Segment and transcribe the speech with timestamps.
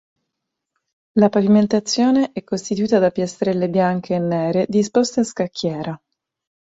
[1.19, 6.01] La pavimentazione è costituita da piastrelle bianche e nere disposte a scacchiera.